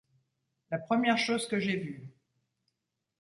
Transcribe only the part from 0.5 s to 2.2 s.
La première chose que j'ai vue.